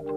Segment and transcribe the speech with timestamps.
[0.00, 0.16] Hello,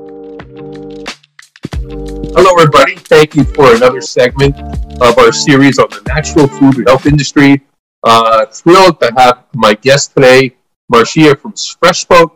[2.58, 2.96] everybody.
[2.96, 4.58] Thank you for another segment
[5.02, 7.62] of our series on the natural food and health industry.
[8.02, 10.56] Uh, thrilled to have my guest today,
[10.88, 12.32] Marcia from FreshSpoke,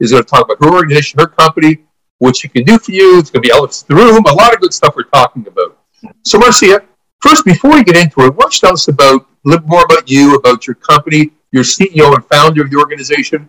[0.00, 1.78] is going to talk about her organization, her company,
[2.18, 3.20] what she can do for you.
[3.20, 5.78] It's going to be the room, a lot of good stuff we're talking about.
[6.24, 6.80] So, Marcia,
[7.20, 9.84] first, before we get into it, why don't you tell us about a little more
[9.84, 13.48] about you, about your company, your CEO and founder of the organization.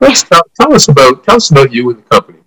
[0.00, 2.39] Let's tell, tell us about tell us about you and the company.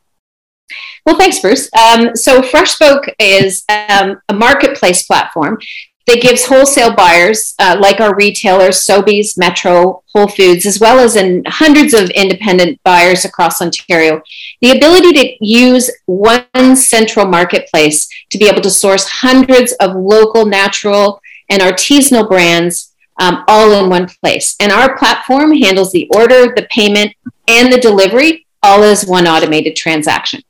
[1.06, 1.70] Well, thanks, Bruce.
[1.74, 5.60] Um, so, FreshSpoke is um, a marketplace platform
[6.06, 11.16] that gives wholesale buyers, uh, like our retailers, Sobeys, Metro, Whole Foods, as well as
[11.16, 14.22] in hundreds of independent buyers across Ontario,
[14.62, 20.46] the ability to use one central marketplace to be able to source hundreds of local,
[20.46, 24.56] natural, and artisanal brands um, all in one place.
[24.60, 27.14] And our platform handles the order, the payment,
[27.48, 30.42] and the delivery all as one automated transaction.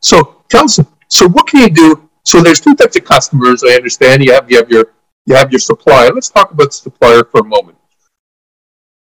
[0.00, 0.80] So tell us.
[1.08, 2.08] So what can you do?
[2.24, 3.62] So there's two types of customers.
[3.64, 4.92] I understand you have you have your
[5.26, 6.12] you have your supplier.
[6.12, 7.78] Let's talk about the supplier for a moment.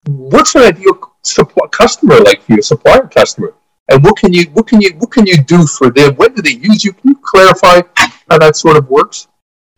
[0.07, 3.53] What's an ideal supply, customer like for you, supplier customer?
[3.89, 6.15] And what can you what can you what can you do for them?
[6.15, 6.93] When do they use you?
[6.93, 7.81] Can you clarify
[8.29, 9.27] how that sort of works?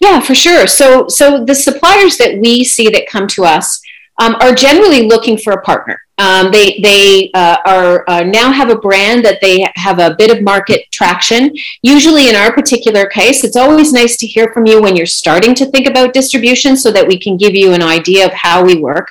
[0.02, 0.66] Yeah, for sure.
[0.66, 3.80] So, so the suppliers that we see that come to us
[4.20, 6.02] um, are generally looking for a partner.
[6.22, 10.30] Um, they they uh, are uh, now have a brand that they have a bit
[10.34, 11.42] of market traction.
[11.82, 15.56] Usually, in our particular case, it's always nice to hear from you when you're starting
[15.56, 18.76] to think about distribution, so that we can give you an idea of how we
[18.90, 19.08] work.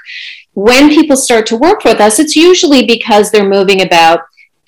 [0.55, 4.21] When people start to work with us, it's usually because they're moving about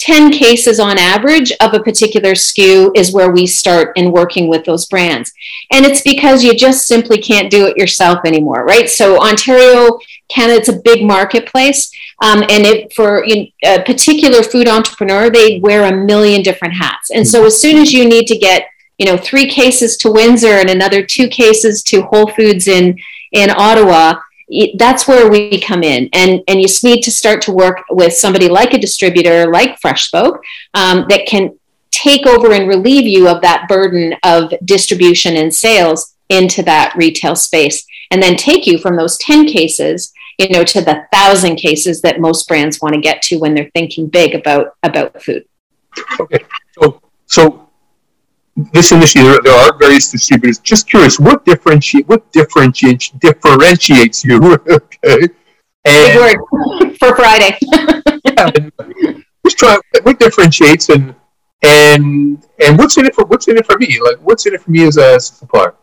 [0.02, 4.64] 10 cases on average of a particular SKU is where we start in working with
[4.64, 5.32] those brands.
[5.70, 8.90] And it's because you just simply can't do it yourself anymore, right?
[8.90, 11.92] So, Ontario, Canada, it's a big marketplace.
[12.20, 16.74] Um, and if for you know, a particular food entrepreneur, they wear a million different
[16.74, 17.12] hats.
[17.12, 18.66] And so, as soon as you need to get
[18.98, 22.98] you know three cases to Windsor and another two cases to Whole Foods in
[23.30, 24.14] in Ottawa,
[24.76, 26.08] that's where we come in.
[26.12, 30.38] And and you need to start to work with somebody like a distributor like FreshSpoke
[30.74, 31.58] um, that can
[31.90, 37.36] take over and relieve you of that burden of distribution and sales into that retail
[37.36, 37.84] space.
[38.10, 42.20] And then take you from those 10 cases you know to the thousand cases that
[42.20, 45.44] most brands want to get to when they're thinking big about about food.
[46.18, 46.44] Okay.
[46.72, 47.61] So so
[48.56, 50.58] this industry, there, there, are various distributors.
[50.58, 54.38] Just curious, what differentiate what differentiates differentiates you?
[54.68, 55.28] okay,
[55.84, 57.58] and, word for Friday.
[58.24, 58.50] yeah,
[59.44, 61.14] just try what differentiates and
[61.62, 63.98] and and what's in it for what's in it for me?
[64.00, 65.74] Like what's in it for me as a supplier?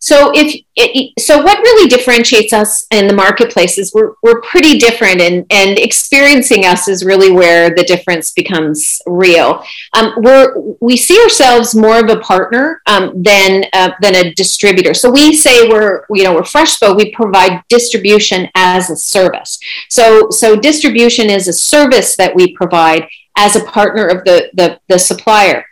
[0.00, 4.78] So if it, so, what really differentiates us in the marketplace is we're we're pretty
[4.78, 9.64] different, and and experiencing us is really where the difference becomes real.
[9.94, 14.94] Um, we're we see ourselves more of a partner um, than uh, than a distributor.
[14.94, 16.96] So we say we're you know we're FreshSpoke.
[16.96, 19.58] We provide distribution as a service.
[19.88, 24.80] So so distribution is a service that we provide as a partner of the the,
[24.88, 25.64] the supplier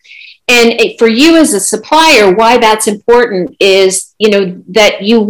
[0.48, 5.20] and for you as a supplier why that's important is you know that you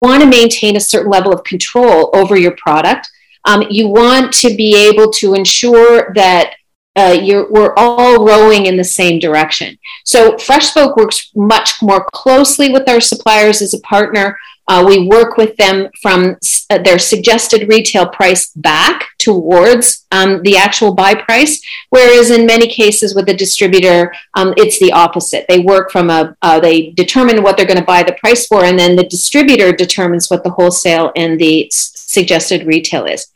[0.00, 3.08] want to maintain a certain level of control over your product
[3.44, 6.54] um, you want to be able to ensure that
[6.96, 7.16] uh,
[7.48, 9.78] we're all rowing in the same direction.
[10.04, 14.36] So FreshSpoke works much more closely with our suppliers as a partner
[14.68, 16.36] uh, we work with them from
[16.70, 22.68] uh, their suggested retail price back towards um, the actual buy price, whereas in many
[22.68, 25.46] cases with the distributor, um, it's the opposite.
[25.48, 28.64] They work from a, uh, they determine what they're going to buy the price for,
[28.64, 33.26] and then the distributor determines what the wholesale and the suggested retail is.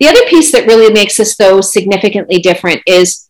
[0.00, 3.29] The other piece that really makes us, though, significantly different is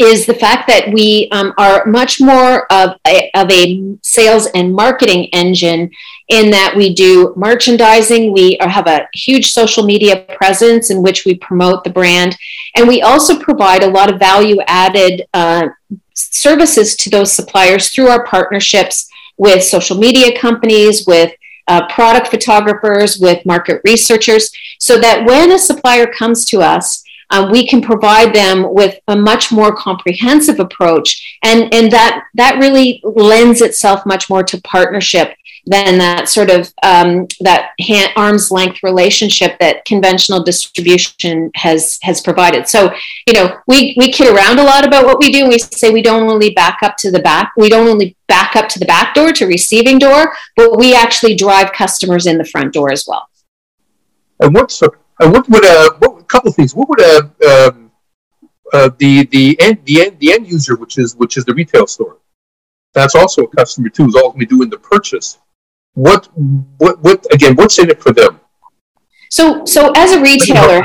[0.00, 4.74] is the fact that we um, are much more of a, of a sales and
[4.74, 5.90] marketing engine
[6.28, 8.32] in that we do merchandising.
[8.32, 12.36] We have a huge social media presence in which we promote the brand.
[12.76, 15.68] And we also provide a lot of value added uh,
[16.14, 21.34] services to those suppliers through our partnerships with social media companies, with
[21.68, 27.50] uh, product photographers, with market researchers, so that when a supplier comes to us, um,
[27.50, 33.00] we can provide them with a much more comprehensive approach and and that that really
[33.04, 35.34] lends itself much more to partnership
[35.66, 42.20] than that sort of um, that hand, arm's length relationship that conventional distribution has has
[42.20, 42.68] provided.
[42.68, 42.92] So,
[43.26, 45.48] you know, we we kid around a lot about what we do.
[45.48, 48.68] We say we don't only back up to the back, we don't only back up
[48.70, 52.72] to the back door to receiving door, but we actually drive customers in the front
[52.72, 53.28] door as well.
[54.40, 54.82] And what's
[55.20, 56.74] and what would a what, couple of things?
[56.74, 57.18] What would a
[57.68, 57.92] um,
[58.72, 61.86] uh, the the end the end the end user, which is which is the retail
[61.86, 62.18] store,
[62.94, 64.06] that's also a customer too.
[64.06, 65.38] Is ultimately doing the purchase.
[65.94, 66.28] What
[66.78, 67.54] what what again?
[67.54, 68.40] What's in it for them?
[69.30, 70.84] So so as a retailer,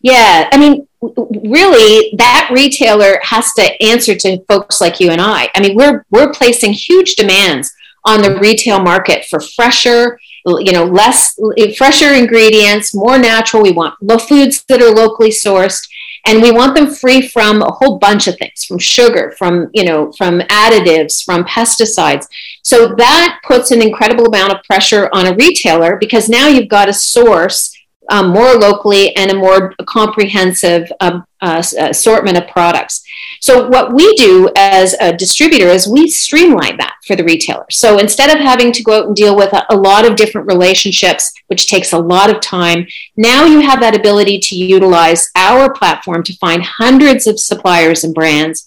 [0.00, 5.50] yeah, I mean, really, that retailer has to answer to folks like you and I.
[5.54, 7.72] I mean, we're we're placing huge demands
[8.04, 11.38] on the retail market for fresher you know less
[11.76, 15.88] fresher ingredients more natural we want low foods that are locally sourced
[16.24, 19.84] and we want them free from a whole bunch of things from sugar from you
[19.84, 22.26] know from additives from pesticides
[22.62, 26.86] so that puts an incredible amount of pressure on a retailer because now you've got
[26.86, 27.76] to source
[28.10, 33.04] um, more locally and a more comprehensive uh, uh, assortment of products.
[33.46, 37.64] So, what we do as a distributor is we streamline that for the retailer.
[37.70, 40.48] So, instead of having to go out and deal with a, a lot of different
[40.48, 45.72] relationships, which takes a lot of time, now you have that ability to utilize our
[45.72, 48.66] platform to find hundreds of suppliers and brands.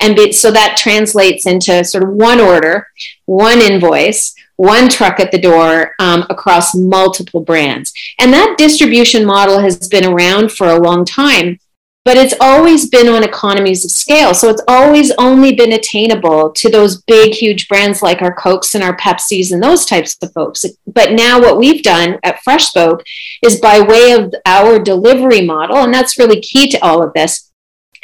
[0.00, 2.88] And be, so that translates into sort of one order,
[3.26, 7.94] one invoice, one truck at the door um, across multiple brands.
[8.18, 11.60] And that distribution model has been around for a long time,
[12.06, 14.32] but it's always been on economies of scale.
[14.32, 18.84] So it's always only been attainable to those big, huge brands like our Cokes and
[18.84, 20.64] our Pepsis and those types of folks.
[20.86, 23.00] But now what we've done at FreshSpoke
[23.42, 27.50] is by way of our delivery model, and that's really key to all of this,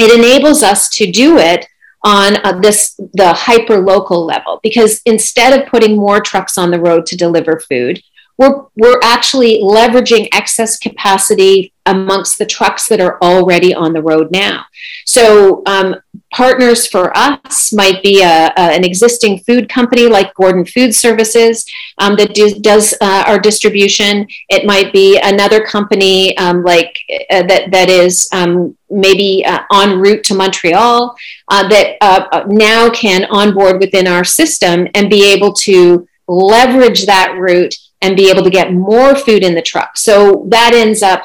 [0.00, 1.69] it enables us to do it
[2.02, 6.81] on uh, this the hyper local level because instead of putting more trucks on the
[6.81, 8.02] road to deliver food
[8.43, 14.31] we're, we're actually leveraging excess capacity amongst the trucks that are already on the road
[14.31, 14.65] now.
[15.05, 15.97] So, um,
[16.33, 21.67] partners for us might be a, a, an existing food company like Gordon Food Services
[21.99, 24.27] um, that do, does uh, our distribution.
[24.49, 26.99] It might be another company um, like
[27.31, 31.15] uh, that that is um, maybe uh, en route to Montreal
[31.49, 37.37] uh, that uh, now can onboard within our system and be able to leverage that
[37.38, 39.96] route and be able to get more food in the truck.
[39.96, 41.22] So that ends up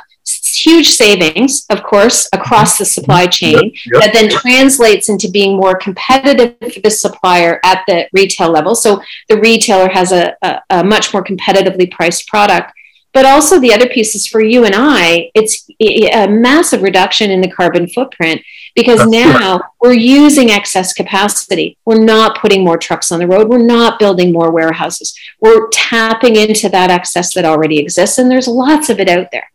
[0.58, 4.04] huge savings, of course, across the supply chain yep, yep.
[4.04, 8.76] that then translates into being more competitive for the supplier at the retail level.
[8.76, 12.74] So the retailer has a, a, a much more competitively priced product.
[13.18, 17.42] But also the other piece is for you and I, it's a massive reduction in
[17.42, 18.44] the carbon footprint
[18.76, 19.68] because That's now true.
[19.82, 21.80] we're using excess capacity.
[21.84, 23.50] We're not putting more trucks on the road.
[23.50, 25.18] We're not building more warehouses.
[25.42, 29.52] We're tapping into that excess that already exists, and there's lots of it out there.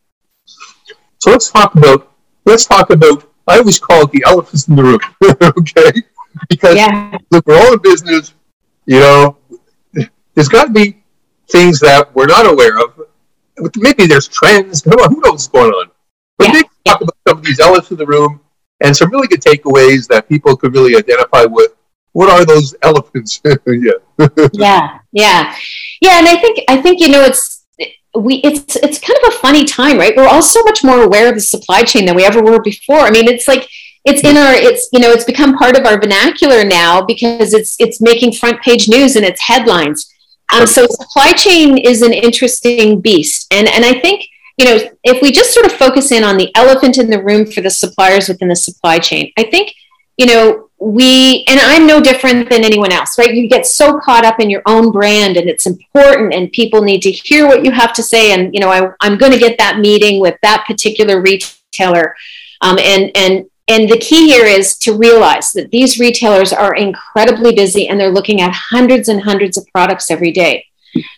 [1.18, 2.10] So let's talk about
[2.44, 3.30] let's talk about.
[3.46, 4.98] I always call it the elephants in the room,
[5.56, 6.02] okay?
[6.48, 7.16] Because yeah.
[7.30, 8.34] look, we're all in business.
[8.86, 9.36] You know,
[10.34, 11.04] there's got to be
[11.48, 13.02] things that we're not aware of.
[13.76, 14.82] Maybe there's trends.
[14.84, 15.90] Who knows what's going on?
[16.38, 16.52] But yeah.
[16.54, 18.40] maybe talk about some of these elephants in the room
[18.82, 21.72] and some really good takeaways that people could really identify with.
[22.12, 23.40] What are those elephants?
[23.66, 23.92] yeah.
[24.52, 25.56] yeah, yeah,
[26.00, 26.18] yeah.
[26.18, 27.64] And I think I think you know it's
[28.14, 30.14] we it's it's kind of a funny time, right?
[30.16, 33.00] We're all so much more aware of the supply chain than we ever were before.
[33.00, 33.68] I mean, it's like
[34.04, 37.76] it's in our it's you know it's become part of our vernacular now because it's
[37.78, 40.11] it's making front page news and it's headlines.
[40.52, 44.28] Um, so supply chain is an interesting beast, and and I think
[44.58, 47.46] you know, if we just sort of focus in on the elephant in the room
[47.46, 49.74] for the suppliers within the supply chain, I think,
[50.16, 53.32] you know, we, and I'm no different than anyone else, right?
[53.32, 57.00] You get so caught up in your own brand and it's important and people need
[57.02, 58.32] to hear what you have to say.
[58.32, 62.14] And, you know, I, I'm going to get that meeting with that particular retailer.
[62.60, 67.54] Um, and, and, and the key here is to realize that these retailers are incredibly
[67.54, 70.66] busy and they're looking at hundreds and hundreds of products every day.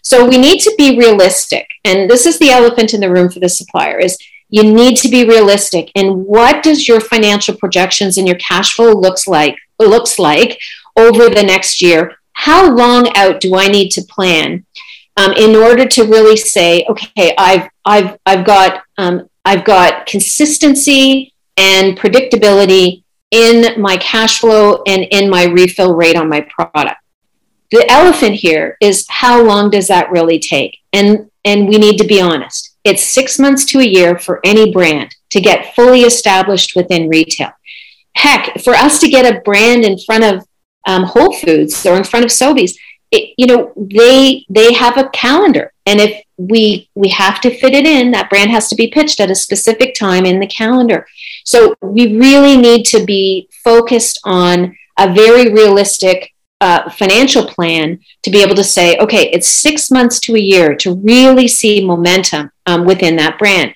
[0.03, 1.67] So we need to be realistic.
[1.85, 4.19] And this is the elephant in the room for the supplier is
[4.51, 8.93] you need to be realistic in what does your financial projections and your cash flow
[8.93, 10.61] looks like looks like
[10.97, 14.65] over the next year how long out do i need to plan
[15.17, 21.34] um, in order to really say okay i've i've i've got um, i've got consistency
[21.57, 26.97] and predictability in my cash flow and in my refill rate on my product
[27.75, 30.79] the elephant here is how long does that really take?
[30.93, 32.77] And and we need to be honest.
[32.85, 37.51] It's 6 months to a year for any brand to get fully established within retail.
[38.15, 40.47] Heck, for us to get a brand in front of
[40.87, 42.77] um, Whole Foods or in front of Sobeys,
[43.11, 47.75] it, you know, they they have a calendar, and if we we have to fit
[47.75, 51.07] it in, that brand has to be pitched at a specific time in the calendar.
[51.45, 58.31] So we really need to be focused on a very realistic uh, financial plan to
[58.31, 62.51] be able to say, okay, it's six months to a year to really see momentum
[62.67, 63.75] um, within that brand.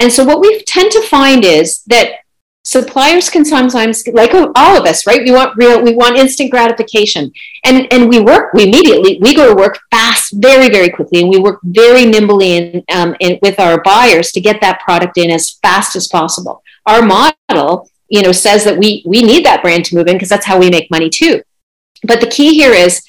[0.00, 2.23] And so what we tend to find is that
[2.64, 5.22] suppliers can sometimes like all of us right?
[5.22, 7.32] We want real we want instant gratification.
[7.64, 11.20] And and we work we immediately we go to work fast very very quickly.
[11.20, 15.18] And we work very nimbly in, um, in, with our buyers to get that product
[15.18, 16.62] in as fast as possible.
[16.86, 20.30] Our model you know says that we we need that brand to move in because
[20.30, 21.42] that's how we make money too.
[22.02, 23.02] But the key here is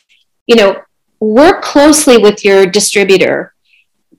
[0.48, 0.82] you know
[1.22, 3.55] work closely with your distributor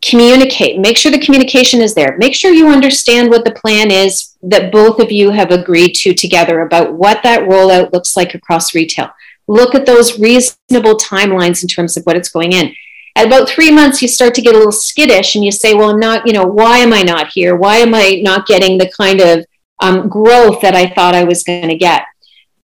[0.02, 2.16] communicate make sure the communication is there.
[2.18, 6.14] Make sure you understand what the plan is that both of you have agreed to
[6.14, 9.10] together about what that rollout looks like across retail.
[9.48, 12.74] Look at those reasonable timelines in terms of what it's going in.
[13.14, 15.90] At about three months you start to get a little skittish and you say well
[15.90, 17.56] i'm not you know why am i not here?
[17.56, 19.46] Why am i not getting the kind of
[19.80, 22.02] um, growth that i thought i was going to get?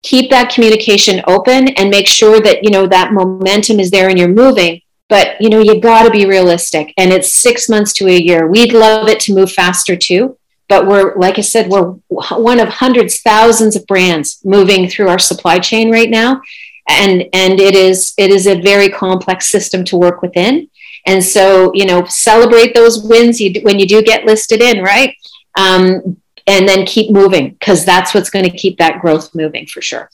[0.03, 4.19] Keep that communication open and make sure that you know that momentum is there and
[4.19, 8.07] you're moving but you know you got to be realistic and it's six months to
[8.07, 8.47] a year.
[8.47, 10.37] We'd love it to move faster too
[10.69, 15.19] but we're like i said we're one of hundreds thousands of brands moving through our
[15.19, 16.41] supply chain right now
[16.87, 20.69] and and it is it is a very complex system to work within.
[21.05, 25.15] And so you know celebrate those wins you when you do get listed in right?
[25.57, 29.81] Um, and then keep moving because that's what's going to keep that growth moving for
[29.81, 30.09] sure.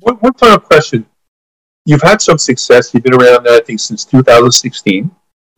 [0.00, 1.06] One, one final question
[1.84, 2.92] you've had some success.
[2.92, 5.10] You've been around, I think, since 2016.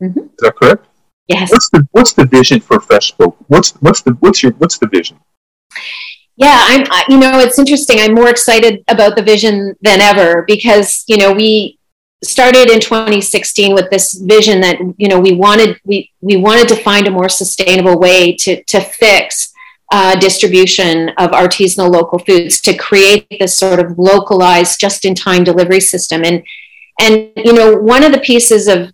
[0.02, 0.18] Mm-hmm.
[0.18, 0.86] Is that correct?
[1.28, 1.50] Yes.
[1.50, 3.36] What's the What's the vision for FreshSpoke?
[3.46, 5.18] What's What's the What's your What's the vision?
[6.36, 6.84] Yeah, I'm.
[7.08, 8.00] You know, it's interesting.
[8.00, 11.78] I'm more excited about the vision than ever because you know we
[12.22, 16.76] started in 2016 with this vision that you know we wanted we we wanted to
[16.76, 19.53] find a more sustainable way to to fix
[19.94, 26.24] uh, distribution of artisanal local foods to create this sort of localized just-in-time delivery system.
[26.24, 26.42] And
[26.98, 28.92] and you know one of the pieces of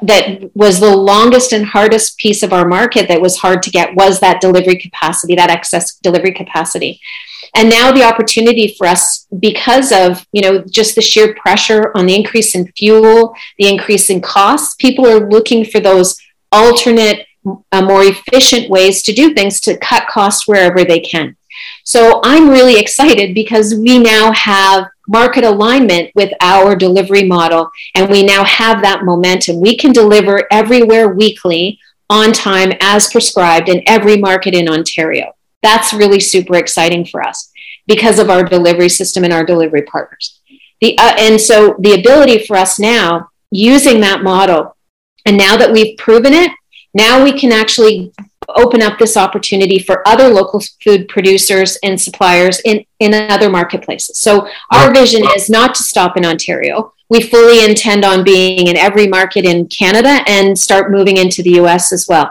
[0.00, 3.96] that was the longest and hardest piece of our market that was hard to get
[3.96, 7.00] was that delivery capacity that excess delivery capacity.
[7.56, 12.06] And now the opportunity for us because of you know just the sheer pressure on
[12.06, 16.16] the increase in fuel the increase in costs people are looking for those
[16.52, 17.26] alternate
[17.72, 21.36] uh, more efficient ways to do things to cut costs wherever they can.
[21.84, 28.10] So I'm really excited because we now have market alignment with our delivery model and
[28.10, 29.60] we now have that momentum.
[29.60, 31.78] We can deliver everywhere weekly
[32.10, 35.32] on time as prescribed in every market in Ontario.
[35.62, 37.50] That's really super exciting for us
[37.86, 40.40] because of our delivery system and our delivery partners.
[40.80, 44.76] The, uh, and so the ability for us now using that model,
[45.26, 46.52] and now that we've proven it,
[46.94, 48.12] now we can actually
[48.56, 54.18] open up this opportunity for other local food producers and suppliers in, in other marketplaces.
[54.18, 56.94] So our vision is not to stop in Ontario.
[57.10, 61.60] We fully intend on being in every market in Canada and start moving into the
[61.60, 62.30] US as well.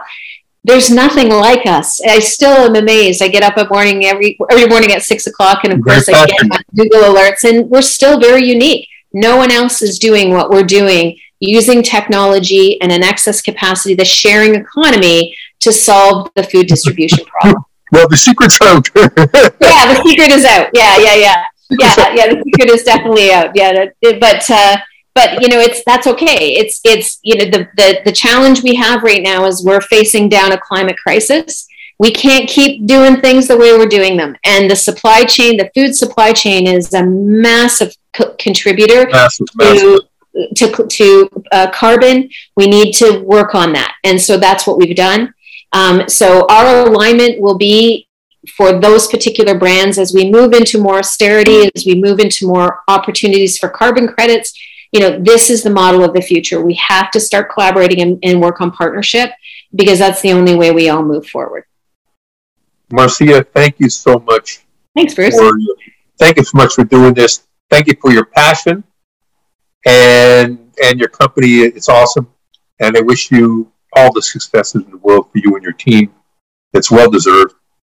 [0.64, 2.00] There's nothing like us.
[2.00, 3.22] I still am amazed.
[3.22, 6.26] I get up at morning every every morning at six o'clock, and of course I
[6.26, 8.86] get my Google alerts, and we're still very unique.
[9.12, 14.04] No one else is doing what we're doing using technology and an excess capacity, the
[14.04, 17.64] sharing economy to solve the food distribution problem.
[17.92, 18.88] Well, the secret's out.
[18.96, 20.68] yeah, the secret is out.
[20.74, 21.44] Yeah, yeah, yeah.
[21.70, 23.52] Yeah, yeah, the secret is definitely out.
[23.54, 24.76] Yeah, but uh,
[25.14, 26.54] but you know, it's that's okay.
[26.54, 30.28] It's it's you know the, the the challenge we have right now is we're facing
[30.28, 31.66] down a climate crisis.
[31.98, 35.70] We can't keep doing things the way we're doing them, and the supply chain, the
[35.74, 40.07] food supply chain, is a massive co- contributor massive, to massive
[40.56, 43.94] to, to uh, carbon, we need to work on that.
[44.04, 45.34] And so that's what we've done.
[45.72, 48.08] Um, so our alignment will be
[48.56, 52.82] for those particular brands as we move into more austerity, as we move into more
[52.88, 54.58] opportunities for carbon credits.
[54.92, 56.62] You know, this is the model of the future.
[56.62, 59.30] We have to start collaborating and, and work on partnership
[59.74, 61.64] because that's the only way we all move forward.
[62.90, 64.60] Marcia, thank you so much.
[64.94, 65.38] Thanks, Bruce.
[65.38, 65.50] For,
[66.18, 67.46] thank you so much for doing this.
[67.68, 68.82] Thank you for your passion
[69.86, 71.60] and and your company.
[71.60, 72.28] It's awesome,
[72.80, 76.12] and I wish you all the successes in the world for you and your team.
[76.72, 77.54] It's well deserved,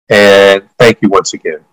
[0.08, 1.64] and thank you once again.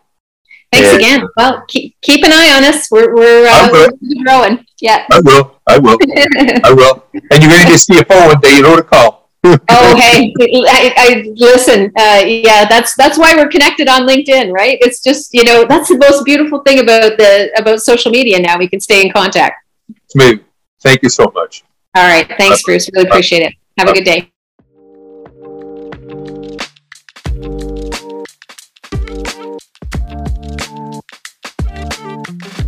[0.71, 1.27] Thanks and, again.
[1.38, 2.89] Well, keep, keep an eye on us.
[2.91, 3.89] We're we're, uh, we're
[4.24, 4.65] growing.
[4.81, 5.05] Yeah.
[5.12, 5.59] I will.
[5.67, 5.97] I will.
[6.65, 7.05] I will.
[7.13, 8.57] And you're going to get a CFO one day.
[8.57, 9.29] You know to call.
[9.45, 10.33] oh hey
[10.67, 15.35] I, I listen uh, yeah that's that's why we're connected on linkedin right it's just
[15.35, 18.79] you know that's the most beautiful thing about the about social media now we can
[18.79, 19.63] stay in contact
[20.15, 20.43] Smooth.
[20.81, 21.65] Thank you so much.
[21.93, 22.25] All right.
[22.38, 22.89] Thanks, Bruce.
[22.93, 23.53] Really appreciate it.
[23.77, 24.31] Have a good day.